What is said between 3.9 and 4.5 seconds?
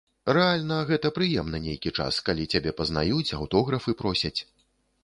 просяць.